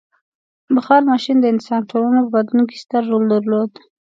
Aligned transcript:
•بخار 0.75 1.01
ماشین 1.11 1.37
د 1.39 1.45
انساني 1.53 1.85
ټولنو 1.91 2.19
په 2.25 2.31
بدلون 2.35 2.63
کې 2.69 2.77
ستر 2.83 3.01
رول 3.09 3.23
درلود. 3.33 3.71